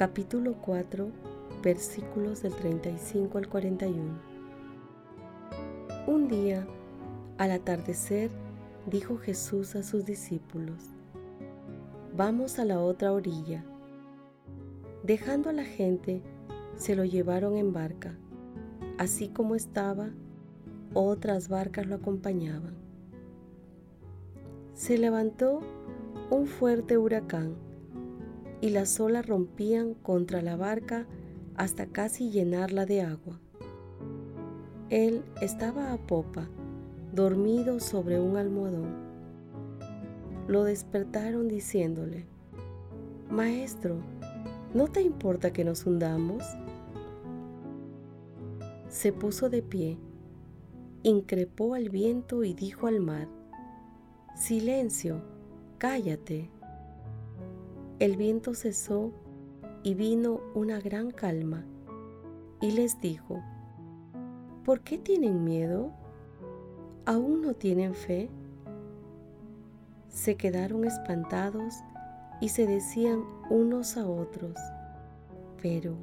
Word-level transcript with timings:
capítulo 0.00 0.54
4, 0.62 1.10
versículos 1.62 2.40
del 2.40 2.54
35 2.54 3.36
al 3.36 3.48
41. 3.50 4.02
Un 6.06 6.26
día, 6.26 6.66
al 7.36 7.50
atardecer, 7.50 8.30
dijo 8.86 9.18
Jesús 9.18 9.76
a 9.76 9.82
sus 9.82 10.06
discípulos, 10.06 10.94
Vamos 12.16 12.58
a 12.58 12.64
la 12.64 12.80
otra 12.80 13.12
orilla. 13.12 13.62
Dejando 15.02 15.50
a 15.50 15.52
la 15.52 15.64
gente, 15.64 16.22
se 16.76 16.96
lo 16.96 17.04
llevaron 17.04 17.58
en 17.58 17.74
barca. 17.74 18.16
Así 18.96 19.28
como 19.28 19.54
estaba, 19.54 20.08
otras 20.94 21.50
barcas 21.50 21.86
lo 21.86 21.96
acompañaban 21.96 22.74
se 24.72 24.96
levantó 24.96 25.60
un 26.30 26.46
fuerte 26.46 26.96
huracán 26.96 27.54
y 28.60 28.70
las 28.70 29.00
olas 29.00 29.26
rompían 29.26 29.94
contra 29.94 30.42
la 30.42 30.56
barca 30.56 31.06
hasta 31.56 31.86
casi 31.86 32.30
llenarla 32.30 32.86
de 32.86 33.02
agua. 33.02 33.40
Él 34.90 35.22
estaba 35.40 35.92
a 35.92 35.98
popa, 35.98 36.48
dormido 37.12 37.80
sobre 37.80 38.20
un 38.20 38.36
almohadón. 38.36 38.94
Lo 40.48 40.64
despertaron 40.64 41.48
diciéndole, 41.48 42.26
Maestro, 43.30 43.98
¿no 44.74 44.88
te 44.88 45.02
importa 45.02 45.52
que 45.52 45.64
nos 45.64 45.86
hundamos? 45.86 46.42
Se 48.88 49.12
puso 49.12 49.48
de 49.48 49.62
pie, 49.62 49.98
increpó 51.04 51.74
al 51.74 51.88
viento 51.90 52.42
y 52.42 52.54
dijo 52.54 52.88
al 52.88 53.00
mar, 53.00 53.28
Silencio, 54.34 55.22
cállate. 55.78 56.50
El 58.00 58.16
viento 58.16 58.54
cesó 58.54 59.12
y 59.82 59.92
vino 59.92 60.40
una 60.54 60.80
gran 60.80 61.10
calma, 61.10 61.66
y 62.62 62.70
les 62.70 62.98
dijo, 62.98 63.42
¿por 64.64 64.80
qué 64.80 64.96
tienen 64.96 65.44
miedo? 65.44 65.92
¿Aún 67.04 67.42
no 67.42 67.52
tienen 67.52 67.94
fe? 67.94 68.30
Se 70.08 70.34
quedaron 70.36 70.86
espantados 70.86 71.74
y 72.40 72.48
se 72.48 72.66
decían 72.66 73.22
unos 73.50 73.98
a 73.98 74.08
otros, 74.08 74.56
pero 75.60 75.94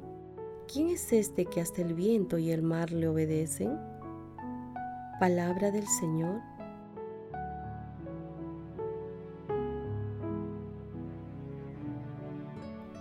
¿quién 0.72 0.90
es 0.90 1.12
este 1.12 1.46
que 1.46 1.60
hasta 1.60 1.82
el 1.82 1.94
viento 1.94 2.38
y 2.38 2.52
el 2.52 2.62
mar 2.62 2.92
le 2.92 3.08
obedecen? 3.08 3.76
Palabra 5.18 5.72
del 5.72 5.88
Señor. 5.88 6.42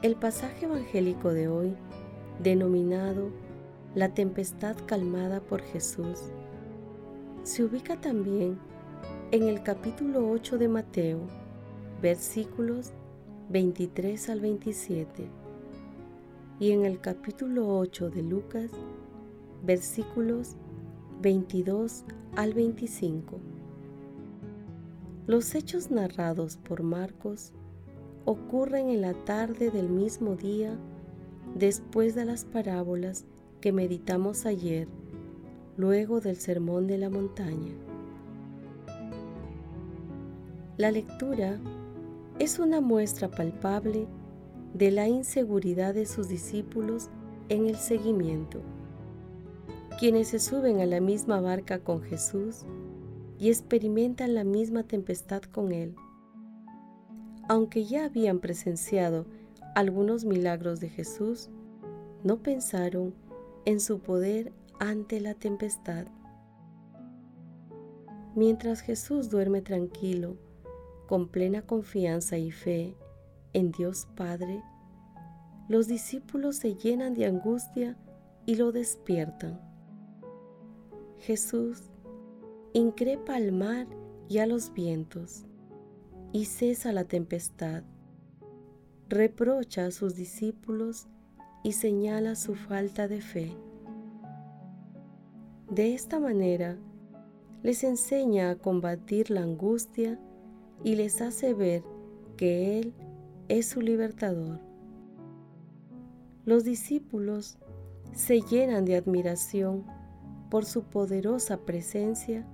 El 0.03 0.15
pasaje 0.15 0.65
evangélico 0.65 1.33
de 1.33 1.47
hoy, 1.47 1.73
denominado 2.43 3.31
La 3.95 4.13
tempestad 4.13 4.75
calmada 4.85 5.39
por 5.39 5.61
Jesús, 5.61 6.19
se 7.41 7.63
ubica 7.63 7.99
también 7.99 8.59
en 9.31 9.47
el 9.47 9.63
capítulo 9.63 10.29
8 10.29 10.59
de 10.59 10.67
Mateo, 10.67 11.21
versículos 11.99 12.91
23 13.49 14.29
al 14.29 14.39
27, 14.39 15.31
y 16.59 16.71
en 16.73 16.85
el 16.85 17.01
capítulo 17.01 17.75
8 17.79 18.11
de 18.11 18.21
Lucas, 18.21 18.69
versículos 19.63 20.57
22 21.23 22.03
al 22.35 22.53
25. 22.53 23.39
Los 25.25 25.55
hechos 25.55 25.89
narrados 25.89 26.57
por 26.57 26.83
Marcos 26.83 27.51
ocurren 28.27 28.89
en 28.89 28.99
la 28.99 29.13
tarde 29.13 29.71
del 29.71 29.87
mismo 29.87 30.35
día 30.35 30.77
después 31.55 32.13
de 32.13 32.25
las 32.25 32.43
parábolas 32.43 33.23
que 33.61 33.71
meditamos 33.71 34.45
ayer, 34.45 34.89
luego 35.77 36.19
del 36.19 36.35
Sermón 36.35 36.87
de 36.87 36.97
la 36.97 37.09
Montaña. 37.09 37.71
La 40.75 40.91
lectura 40.91 41.57
es 42.37 42.59
una 42.59 42.81
muestra 42.81 43.31
palpable 43.31 44.07
de 44.73 44.91
la 44.91 45.07
inseguridad 45.07 45.93
de 45.93 46.05
sus 46.05 46.27
discípulos 46.27 47.09
en 47.47 47.65
el 47.65 47.77
seguimiento, 47.77 48.59
quienes 50.01 50.27
se 50.27 50.39
suben 50.39 50.81
a 50.81 50.85
la 50.85 50.99
misma 50.99 51.39
barca 51.39 51.79
con 51.79 52.01
Jesús 52.01 52.65
y 53.39 53.47
experimentan 53.47 54.35
la 54.35 54.43
misma 54.43 54.83
tempestad 54.83 55.43
con 55.43 55.71
Él 55.71 55.95
aunque 57.47 57.85
ya 57.85 58.05
habían 58.05 58.39
presenciado 58.39 59.25
algunos 59.75 60.25
milagros 60.25 60.79
de 60.79 60.89
Jesús, 60.89 61.49
no 62.23 62.37
pensaron 62.41 63.13
en 63.65 63.79
su 63.79 63.99
poder 63.99 64.51
ante 64.79 65.21
la 65.21 65.33
tempestad. 65.33 66.07
Mientras 68.35 68.81
Jesús 68.81 69.29
duerme 69.29 69.61
tranquilo, 69.61 70.37
con 71.07 71.29
plena 71.29 71.61
confianza 71.61 72.37
y 72.37 72.51
fe 72.51 72.95
en 73.53 73.71
Dios 73.71 74.07
Padre, 74.15 74.61
los 75.69 75.87
discípulos 75.87 76.57
se 76.57 76.75
llenan 76.75 77.13
de 77.13 77.25
angustia 77.25 77.97
y 78.45 78.55
lo 78.55 78.71
despiertan. 78.71 79.59
Jesús 81.19 81.89
increpa 82.73 83.35
al 83.35 83.51
mar 83.51 83.87
y 84.29 84.37
a 84.37 84.45
los 84.45 84.73
vientos 84.73 85.46
y 86.31 86.45
cesa 86.45 86.91
la 86.91 87.05
tempestad. 87.05 87.83
Reprocha 89.09 89.85
a 89.85 89.91
sus 89.91 90.15
discípulos 90.15 91.07
y 91.63 91.73
señala 91.73 92.35
su 92.35 92.55
falta 92.55 93.07
de 93.07 93.21
fe. 93.21 93.55
De 95.69 95.93
esta 95.93 96.19
manera, 96.19 96.77
les 97.63 97.83
enseña 97.83 98.51
a 98.51 98.55
combatir 98.55 99.29
la 99.29 99.41
angustia 99.41 100.19
y 100.83 100.95
les 100.95 101.21
hace 101.21 101.53
ver 101.53 101.83
que 102.37 102.79
Él 102.79 102.93
es 103.49 103.67
su 103.67 103.81
libertador. 103.81 104.59
Los 106.45 106.63
discípulos 106.63 107.57
se 108.13 108.41
llenan 108.41 108.85
de 108.85 108.95
admiración 108.95 109.85
por 110.49 110.65
su 110.65 110.83
poderosa 110.83 111.57
presencia 111.65 112.47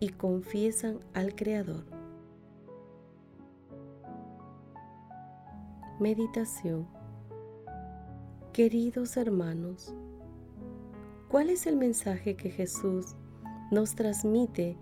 y 0.00 0.08
confiesan 0.08 1.00
al 1.12 1.34
Creador. 1.34 1.93
Meditación 6.00 6.88
Queridos 8.52 9.16
hermanos, 9.16 9.94
¿cuál 11.28 11.50
es 11.50 11.68
el 11.68 11.76
mensaje 11.76 12.34
que 12.34 12.50
Jesús 12.50 13.14
nos 13.70 13.94
transmite 13.94 14.76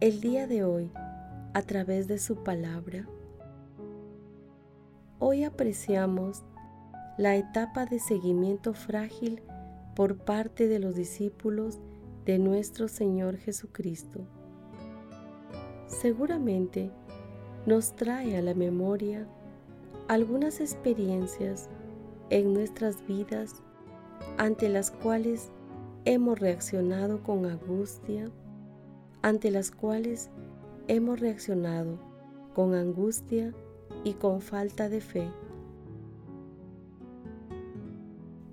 el 0.00 0.20
día 0.20 0.48
de 0.48 0.64
hoy 0.64 0.90
a 1.54 1.62
través 1.62 2.08
de 2.08 2.18
su 2.18 2.42
palabra? 2.42 3.06
Hoy 5.20 5.44
apreciamos 5.44 6.42
la 7.16 7.36
etapa 7.36 7.86
de 7.86 8.00
seguimiento 8.00 8.74
frágil 8.74 9.42
por 9.94 10.18
parte 10.18 10.66
de 10.66 10.80
los 10.80 10.96
discípulos 10.96 11.78
de 12.24 12.40
nuestro 12.40 12.88
Señor 12.88 13.36
Jesucristo. 13.36 14.26
Seguramente 15.86 16.90
nos 17.66 17.94
trae 17.94 18.36
a 18.36 18.42
la 18.42 18.54
memoria 18.54 19.28
algunas 20.08 20.60
experiencias 20.60 21.68
en 22.30 22.54
nuestras 22.54 23.04
vidas 23.06 23.62
ante 24.38 24.68
las 24.68 24.90
cuales 24.90 25.50
hemos 26.04 26.38
reaccionado 26.38 27.22
con 27.22 27.44
angustia, 27.44 28.30
ante 29.22 29.50
las 29.50 29.72
cuales 29.72 30.30
hemos 30.86 31.18
reaccionado 31.18 31.98
con 32.54 32.74
angustia 32.74 33.52
y 34.04 34.14
con 34.14 34.40
falta 34.40 34.88
de 34.88 35.00
fe. 35.00 35.28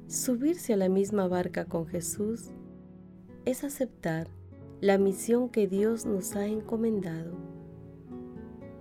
Subirse 0.07 0.73
a 0.73 0.77
la 0.77 0.89
misma 0.89 1.27
barca 1.27 1.65
con 1.65 1.85
Jesús 1.85 2.51
es 3.45 3.63
aceptar 3.63 4.27
la 4.81 4.97
misión 4.97 5.49
que 5.49 5.67
Dios 5.67 6.05
nos 6.05 6.35
ha 6.35 6.47
encomendado. 6.47 7.33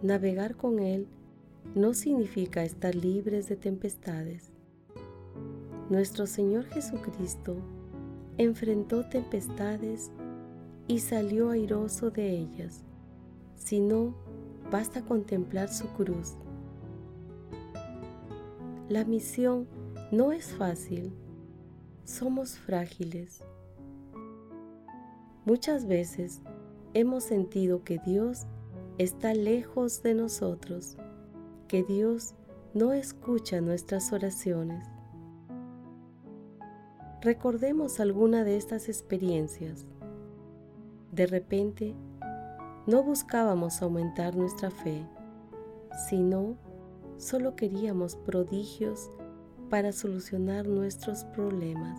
Navegar 0.03 0.57
con 0.57 0.79
Él 0.79 1.07
no 1.75 1.95
significa 1.95 2.63
estar 2.63 2.95
libres 2.95 3.49
de 3.49 3.57
tempestades. 3.57 4.53
Nuestro 5.89 6.27
Señor 6.27 6.67
Jesucristo 6.67 7.57
enfrentó 8.39 9.09
tempestades 9.09 10.11
y 10.89 11.01
salió 11.01 11.51
airoso 11.51 12.11
de 12.11 12.31
ellas, 12.31 12.85
sino 13.55 14.15
basta 14.71 15.03
contemplar 15.03 15.69
su 15.69 15.87
cruz. 15.89 16.35
La 18.89 19.05
misión 19.05 19.67
no 20.11 20.33
es 20.33 20.47
fácil, 20.53 21.13
somos 22.05 22.59
frágiles. 22.59 23.43
Muchas 25.45 25.87
veces 25.87 26.43
hemos 26.95 27.25
sentido 27.25 27.85
que 27.85 27.99
Dios 27.99 28.47
está 28.99 29.35
lejos 29.35 30.03
de 30.03 30.15
nosotros, 30.15 30.97
que 31.73 31.83
Dios 31.83 32.35
no 32.75 32.93
escucha 32.93 33.63
nuestras 33.63 34.13
oraciones. 34.13 34.87
Recordemos 37.23 37.99
alguna 37.99 38.45
de 38.45 38.59
estas 38.59 38.91
experiencias. 38.91 39.87
De 41.13 41.25
repente, 41.27 41.95
no 42.87 43.03
buscábamos 43.03 43.81
aumentar 43.81 44.37
nuestra 44.37 44.71
fe, 44.71 45.09
sino 46.11 46.59
solo 47.17 47.57
queríamos 47.57 48.17
prodigios 48.17 49.11
para 49.71 49.93
solucionar 49.93 50.67
nuestros 50.69 51.25
problemas. 51.25 51.99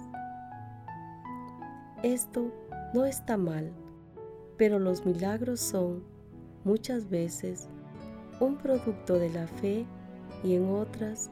Esto 2.03 2.51
no 2.93 3.05
está 3.05 3.37
mal, 3.37 3.73
pero 4.55 4.77
los 4.77 5.03
milagros 5.03 5.61
son 5.61 6.03
muchas 6.63 7.09
veces 7.09 7.69
un 8.39 8.57
producto 8.57 9.19
de 9.19 9.29
la 9.29 9.47
fe 9.47 9.85
y 10.43 10.55
en 10.55 10.69
otras 10.69 11.29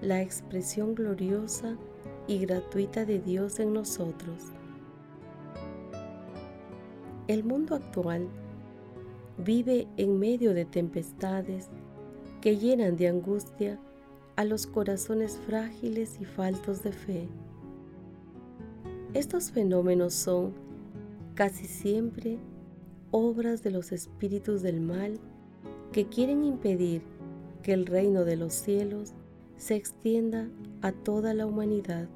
la 0.00 0.22
expresión 0.22 0.94
gloriosa 0.94 1.76
y 2.26 2.38
gratuita 2.38 3.04
de 3.04 3.18
Dios 3.18 3.60
en 3.60 3.72
nosotros. 3.72 4.52
El 7.28 7.44
mundo 7.44 7.74
actual 7.74 8.28
vive 9.38 9.88
en 9.96 10.18
medio 10.18 10.54
de 10.54 10.64
tempestades 10.64 11.68
que 12.40 12.56
llenan 12.56 12.96
de 12.96 13.08
angustia 13.08 13.78
a 14.36 14.44
los 14.44 14.66
corazones 14.66 15.40
frágiles 15.46 16.18
y 16.20 16.24
faltos 16.24 16.82
de 16.82 16.92
fe. 16.92 17.28
Estos 19.14 19.50
fenómenos 19.50 20.14
son 20.14 20.52
casi 21.34 21.66
siempre 21.66 22.38
obras 23.10 23.62
de 23.62 23.70
los 23.70 23.92
espíritus 23.92 24.62
del 24.62 24.80
mal 24.80 25.18
que 25.92 26.06
quieren 26.06 26.44
impedir 26.44 27.02
que 27.62 27.72
el 27.72 27.86
reino 27.86 28.24
de 28.24 28.36
los 28.36 28.52
cielos 28.52 29.14
se 29.56 29.74
extienda 29.74 30.48
a 30.82 30.92
toda 30.92 31.34
la 31.34 31.46
humanidad, 31.46 32.08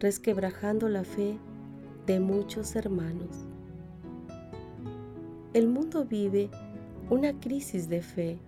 resquebrajando 0.00 0.88
la 0.88 1.04
fe 1.04 1.38
de 2.06 2.20
muchos 2.20 2.74
hermanos. 2.76 3.46
El 5.52 5.68
mundo 5.68 6.04
vive 6.04 6.50
una 7.10 7.38
crisis 7.38 7.88
de 7.88 8.02
fe. 8.02 8.38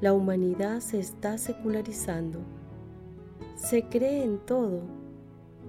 La 0.00 0.12
humanidad 0.12 0.80
se 0.80 1.00
está 1.00 1.38
secularizando. 1.38 2.40
Se 3.56 3.82
cree 3.88 4.22
en 4.22 4.38
todo, 4.38 4.82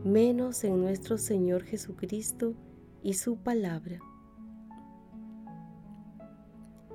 menos 0.03 0.63
en 0.63 0.79
nuestro 0.79 1.17
Señor 1.17 1.63
Jesucristo 1.63 2.53
y 3.01 3.13
su 3.13 3.37
palabra. 3.37 3.99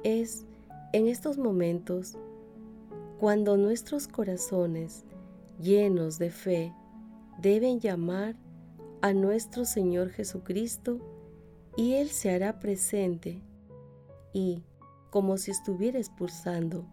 Es 0.05 0.45
en 0.93 1.07
estos 1.07 1.39
momentos 1.39 2.19
cuando 3.21 3.57
nuestros 3.57 4.09
corazones 4.09 5.05
llenos 5.61 6.19
de 6.19 6.31
fe 6.31 6.75
deben 7.39 7.79
llamar 7.79 8.35
a 9.01 9.13
nuestro 9.13 9.65
Señor 9.65 10.11
Jesucristo 10.11 10.99
y 11.77 11.95
Él 11.95 12.09
se 12.09 12.31
hará 12.31 12.59
presente 12.59 13.41
y, 14.33 14.65
como 15.11 15.37
si 15.37 15.53
estuviera 15.53 15.99
expulsando 15.99 16.85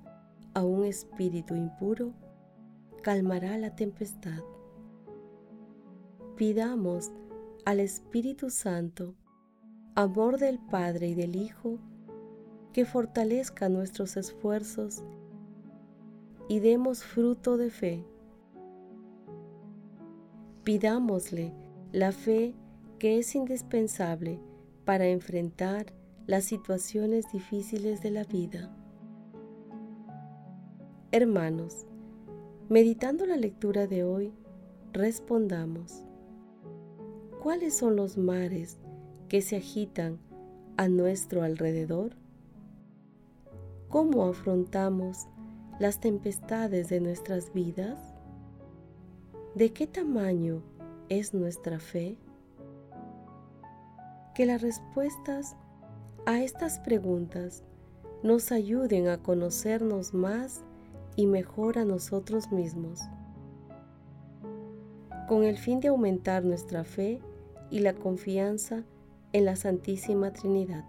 a 0.53 0.63
un 0.63 0.85
espíritu 0.85 1.55
impuro, 1.55 2.13
calmará 3.01 3.57
la 3.57 3.75
tempestad. 3.75 4.43
Pidamos 6.35 7.11
al 7.65 7.79
Espíritu 7.79 8.51
Santo, 8.51 9.15
amor 9.95 10.37
del 10.37 10.59
Padre 10.59 11.09
y 11.09 11.15
del 11.15 11.35
Hijo, 11.35 11.79
que 12.73 12.85
fortalezca 12.85 13.69
nuestros 13.69 14.17
esfuerzos 14.17 15.03
y 16.47 16.59
demos 16.59 17.03
fruto 17.03 17.57
de 17.57 17.69
fe. 17.69 18.05
Pidámosle 20.63 21.53
la 21.91 22.11
fe 22.11 22.55
que 22.99 23.17
es 23.17 23.33
indispensable 23.35 24.39
para 24.85 25.07
enfrentar 25.07 25.93
las 26.27 26.45
situaciones 26.45 27.31
difíciles 27.31 28.01
de 28.01 28.11
la 28.11 28.23
vida. 28.23 28.75
Hermanos, 31.11 31.87
meditando 32.69 33.25
la 33.25 33.35
lectura 33.35 33.87
de 33.87 34.03
hoy, 34.03 34.31
respondamos, 34.93 36.05
¿cuáles 37.41 37.75
son 37.75 37.95
los 37.95 38.17
mares 38.17 38.77
que 39.27 39.41
se 39.41 39.55
agitan 39.55 40.19
a 40.77 40.87
nuestro 40.87 41.41
alrededor? 41.41 42.18
¿Cómo 43.89 44.25
afrontamos 44.25 45.25
las 45.79 45.99
tempestades 45.99 46.89
de 46.89 46.99
nuestras 46.99 47.51
vidas? 47.53 47.97
¿De 49.55 49.73
qué 49.73 49.87
tamaño 49.87 50.61
es 51.09 51.33
nuestra 51.33 51.79
fe? 51.79 52.15
Que 54.35 54.45
las 54.45 54.61
respuestas 54.61 55.55
a 56.27 56.39
estas 56.43 56.77
preguntas 56.77 57.63
nos 58.21 58.51
ayuden 58.51 59.07
a 59.07 59.23
conocernos 59.23 60.13
más 60.13 60.63
y 61.15 61.25
mejor 61.25 61.79
a 61.79 61.83
nosotros 61.83 62.51
mismos, 62.51 63.01
con 65.27 65.43
el 65.43 65.57
fin 65.57 65.79
de 65.79 65.87
aumentar 65.87 66.45
nuestra 66.45 66.83
fe 66.83 67.21
y 67.71 67.79
la 67.79 67.95
confianza 67.95 68.83
en 69.33 69.45
la 69.45 69.55
Santísima 69.55 70.31
Trinidad. 70.31 70.85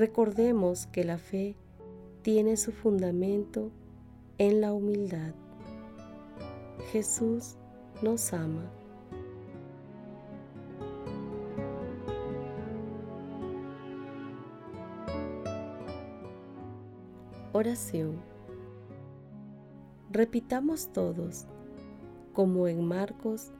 Recordemos 0.00 0.86
que 0.86 1.04
la 1.04 1.18
fe 1.18 1.56
tiene 2.22 2.56
su 2.56 2.72
fundamento 2.72 3.70
en 4.38 4.62
la 4.62 4.72
humildad. 4.72 5.34
Jesús 6.90 7.56
nos 8.00 8.32
ama. 8.32 8.64
Oración. 17.52 18.22
Repitamos 20.10 20.94
todos, 20.94 21.44
como 22.32 22.68
en 22.68 22.82
Marcos 22.88 23.52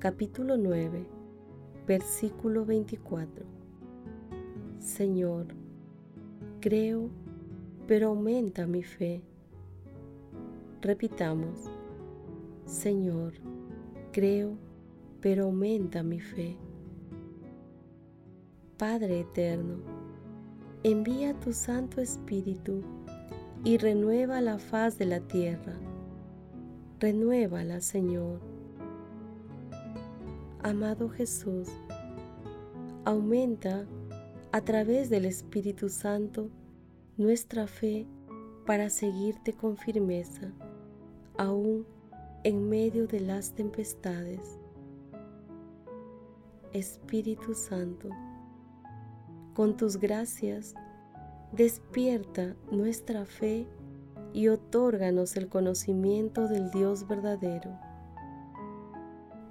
capítulo 0.00 0.56
9, 0.56 1.06
versículo 1.86 2.64
24. 2.64 3.44
Señor, 4.80 5.46
creo, 6.64 7.10
pero 7.86 8.08
aumenta 8.08 8.66
mi 8.66 8.82
fe. 8.82 9.20
Repitamos, 10.80 11.70
Señor, 12.64 13.34
creo, 14.12 14.56
pero 15.20 15.44
aumenta 15.44 16.02
mi 16.02 16.20
fe. 16.20 16.56
Padre 18.78 19.20
eterno, 19.20 19.76
envía 20.84 21.38
tu 21.38 21.52
Santo 21.52 22.00
Espíritu 22.00 22.82
y 23.62 23.76
renueva 23.76 24.40
la 24.40 24.58
faz 24.58 24.96
de 24.96 25.04
la 25.04 25.20
tierra. 25.20 25.74
Renuévala, 26.98 27.82
Señor. 27.82 28.40
Amado 30.62 31.10
Jesús, 31.10 31.68
aumenta 33.04 33.84
a 34.54 34.60
través 34.60 35.10
del 35.10 35.24
Espíritu 35.24 35.88
Santo 35.88 36.48
nuestra 37.16 37.66
fe 37.66 38.06
para 38.64 38.88
seguirte 38.88 39.52
con 39.52 39.76
firmeza, 39.76 40.52
aún 41.36 41.84
en 42.44 42.68
medio 42.68 43.08
de 43.08 43.18
las 43.18 43.56
tempestades. 43.56 44.60
Espíritu 46.72 47.52
Santo, 47.52 48.10
con 49.54 49.76
tus 49.76 49.96
gracias, 49.96 50.76
despierta 51.50 52.54
nuestra 52.70 53.24
fe 53.24 53.66
y 54.32 54.46
otórganos 54.46 55.36
el 55.36 55.48
conocimiento 55.48 56.46
del 56.46 56.70
Dios 56.70 57.08
verdadero. 57.08 57.76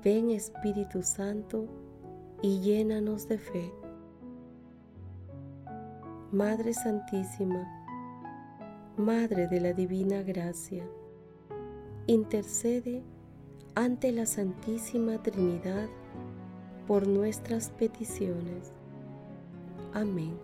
Ven 0.01 0.29
Espíritu 0.29 1.03
Santo 1.03 1.67
y 2.41 2.61
llénanos 2.61 3.27
de 3.27 3.37
fe. 3.37 3.82
Madre 6.33 6.73
Santísima, 6.73 7.63
Madre 8.97 9.47
de 9.47 9.61
la 9.61 9.71
Divina 9.71 10.23
Gracia, 10.23 10.83
intercede 12.07 13.03
ante 13.75 14.11
la 14.11 14.25
Santísima 14.25 15.21
Trinidad 15.21 15.87
por 16.87 17.07
nuestras 17.07 17.69
peticiones. 17.69 18.73
Amén. 19.93 20.35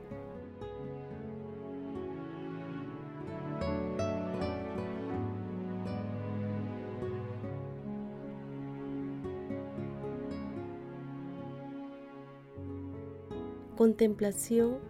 Contemplación 13.75 14.88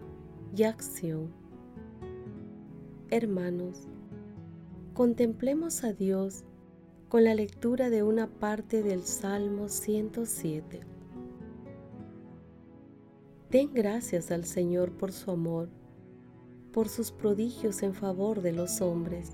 y 0.56 0.64
acción. 0.64 1.32
Hermanos, 3.10 3.88
contemplemos 4.94 5.84
a 5.84 5.92
Dios 5.92 6.44
con 7.08 7.24
la 7.24 7.34
lectura 7.34 7.90
de 7.90 8.02
una 8.02 8.28
parte 8.28 8.82
del 8.82 9.02
Salmo 9.02 9.68
107. 9.68 10.80
Den 13.50 13.72
gracias 13.74 14.30
al 14.30 14.44
Señor 14.44 14.92
por 14.92 15.12
su 15.12 15.30
amor, 15.30 15.68
por 16.72 16.88
sus 16.88 17.10
prodigios 17.10 17.82
en 17.82 17.94
favor 17.94 18.42
de 18.42 18.52
los 18.52 18.80
hombres. 18.80 19.32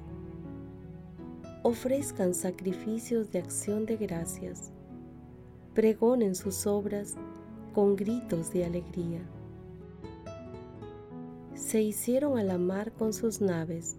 Ofrezcan 1.62 2.32
sacrificios 2.32 3.30
de 3.30 3.40
acción 3.40 3.84
de 3.84 3.96
gracias. 3.96 4.72
Pregonen 5.74 6.34
sus 6.34 6.66
obras 6.66 7.16
con 7.74 7.96
gritos 7.96 8.52
de 8.52 8.64
alegría 8.64 9.20
se 11.56 11.80
hicieron 11.80 12.38
a 12.38 12.44
la 12.44 12.58
mar 12.58 12.92
con 12.92 13.12
sus 13.12 13.40
naves, 13.40 13.96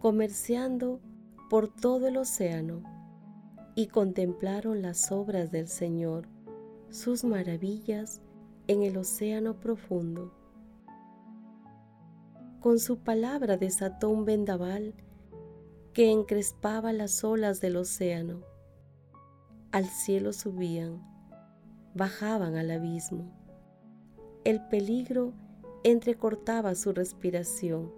comerciando 0.00 1.00
por 1.50 1.68
todo 1.68 2.06
el 2.06 2.16
océano, 2.16 2.82
y 3.74 3.88
contemplaron 3.88 4.80
las 4.80 5.10
obras 5.10 5.50
del 5.50 5.66
Señor, 5.66 6.28
sus 6.90 7.24
maravillas 7.24 8.20
en 8.68 8.82
el 8.82 8.96
océano 8.96 9.58
profundo. 9.58 10.32
Con 12.60 12.78
su 12.78 12.98
palabra 12.98 13.56
desató 13.56 14.08
un 14.10 14.24
vendaval 14.24 14.94
que 15.92 16.10
encrespaba 16.10 16.92
las 16.92 17.24
olas 17.24 17.60
del 17.60 17.76
océano. 17.76 18.42
Al 19.72 19.86
cielo 19.86 20.32
subían, 20.32 21.02
bajaban 21.94 22.56
al 22.56 22.70
abismo. 22.70 23.32
El 24.44 24.60
peligro 24.68 25.32
entrecortaba 25.84 26.76
su 26.76 26.92
respiración. 26.92 27.92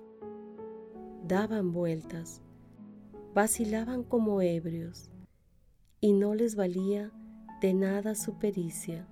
Daban 1.26 1.72
vueltas, 1.72 2.40
vacilaban 3.34 4.04
como 4.04 4.40
ebrios, 4.40 5.10
y 6.00 6.12
no 6.14 6.34
les 6.34 6.56
valía 6.56 7.12
de 7.60 7.74
nada 7.74 8.14
su 8.14 8.38
pericia. 8.38 9.06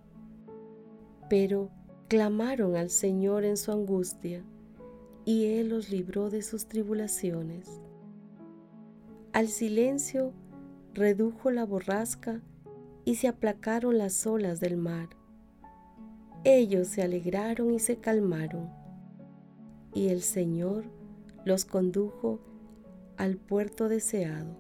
Pero 1.29 1.71
clamaron 2.09 2.77
al 2.77 2.89
Señor 2.89 3.45
en 3.45 3.59
su 3.59 3.73
angustia, 3.73 4.43
y 5.27 5.47
Él 5.47 5.69
los 5.69 5.91
libró 5.91 6.31
de 6.31 6.41
sus 6.41 6.67
tribulaciones. 6.67 7.83
Al 9.35 9.49
silencio 9.49 10.33
redujo 10.95 11.51
la 11.51 11.65
borrasca 11.65 12.41
y 13.05 13.17
se 13.17 13.29
aplacaron 13.29 13.99
las 13.99 14.27
olas 14.27 14.61
del 14.61 14.77
mar 14.77 15.11
ellos 16.45 16.89
se 16.89 17.03
alegraron 17.03 17.73
y 17.73 17.79
se 17.79 17.99
calmaron, 17.99 18.69
y 19.95 20.09
el 20.09 20.23
Señor 20.23 20.85
los 21.45 21.65
condujo 21.65 22.41
al 23.17 23.37
puerto 23.37 23.89
deseado. 23.89 24.57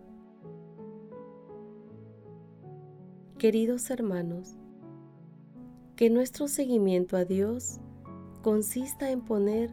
Queridos 3.38 3.90
hermanos, 3.90 4.54
que 5.96 6.08
nuestro 6.08 6.46
seguimiento 6.46 7.16
a 7.16 7.24
Dios 7.24 7.80
consista 8.42 9.10
en 9.10 9.20
poner 9.22 9.70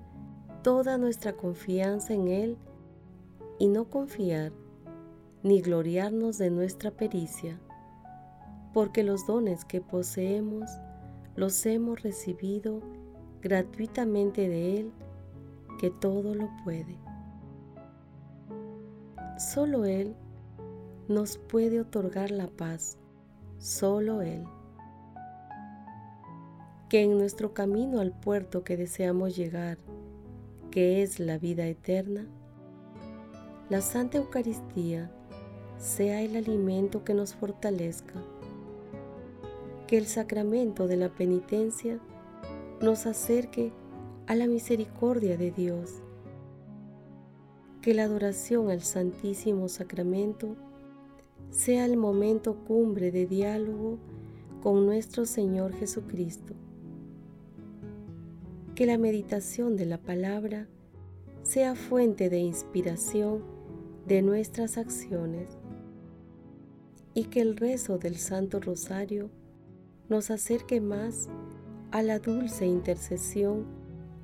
toda 0.64 0.98
nuestra 0.98 1.34
confianza 1.34 2.14
en 2.14 2.28
Él 2.28 2.58
y 3.60 3.68
no 3.68 3.90
confiar 3.90 4.52
ni 5.44 5.62
gloriarnos 5.62 6.40
de 6.40 6.50
nuestra 6.50 6.90
pericia, 6.90 7.60
porque 8.74 9.04
los 9.04 9.28
dones 9.28 9.64
que 9.66 9.82
poseemos 9.82 10.70
los 11.40 11.66
hemos 11.66 12.04
recibido 12.04 12.82
gratuitamente 13.42 14.50
de 14.50 14.82
Él, 14.82 14.92
que 15.80 15.90
todo 15.90 16.36
lo 16.36 16.50
puede. 16.66 16.98
Solo 19.38 19.86
Él 19.86 20.18
nos 21.08 21.38
puede 21.38 21.80
otorgar 21.80 22.30
la 22.30 22.48
paz, 22.48 22.98
solo 23.58 24.22
Él. 24.22 24.44
Que 26.90 27.04
en 27.04 27.18
nuestro 27.18 27.54
camino 27.54 28.02
al 28.02 28.12
puerto 28.12 28.66
que 28.66 28.76
deseamos 28.76 29.38
llegar, 29.38 29.78
que 30.72 31.02
es 31.02 31.22
la 31.22 31.38
vida 31.38 31.66
eterna, 31.68 32.28
la 33.70 33.80
Santa 33.80 34.18
Eucaristía 34.18 35.10
sea 35.78 36.22
el 36.22 36.36
alimento 36.36 37.06
que 37.06 37.14
nos 37.14 37.34
fortalezca 37.34 38.22
que 39.90 39.98
el 39.98 40.06
sacramento 40.06 40.86
de 40.86 40.98
la 40.98 41.10
penitencia 41.10 42.00
nos 42.80 43.08
acerque 43.08 43.74
a 44.28 44.36
la 44.36 44.46
misericordia 44.46 45.36
de 45.36 45.50
Dios. 45.50 46.04
Que 47.82 47.96
la 47.96 48.04
adoración 48.04 48.70
al 48.70 48.82
Santísimo 48.84 49.68
Sacramento 49.68 50.56
sea 51.50 51.86
el 51.86 51.98
momento 51.98 52.64
cumbre 52.66 53.10
de 53.10 53.26
diálogo 53.26 53.98
con 54.62 54.86
nuestro 54.86 55.26
Señor 55.26 55.74
Jesucristo. 55.74 56.54
Que 58.76 58.86
la 58.86 59.00
meditación 59.00 59.76
de 59.76 59.88
la 59.88 59.98
palabra 59.98 60.68
sea 61.42 61.74
fuente 61.74 62.30
de 62.30 62.38
inspiración 62.38 63.44
de 64.06 64.22
nuestras 64.22 64.78
acciones 64.78 65.58
y 67.16 67.24
que 67.24 67.42
el 67.42 67.58
rezo 67.58 67.98
del 67.98 68.18
Santo 68.18 68.60
Rosario 68.60 69.32
nos 70.10 70.32
acerque 70.32 70.82
más 70.82 71.30
a 71.92 72.02
la 72.02 72.18
dulce 72.18 72.66
intercesión 72.66 73.66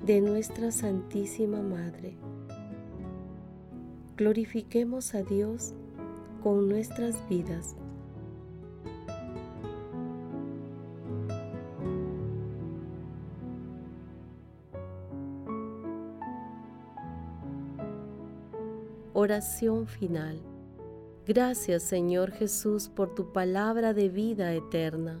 de 0.04 0.20
nuestra 0.20 0.72
Santísima 0.72 1.62
Madre. 1.62 2.16
Glorifiquemos 4.16 5.14
a 5.14 5.22
Dios 5.22 5.74
con 6.42 6.68
nuestras 6.68 7.26
vidas. 7.28 7.76
Oración 19.12 19.86
final. 19.86 20.40
Gracias 21.26 21.82
Señor 21.84 22.32
Jesús 22.32 22.88
por 22.88 23.14
tu 23.14 23.32
palabra 23.32 23.94
de 23.94 24.08
vida 24.08 24.52
eterna 24.52 25.20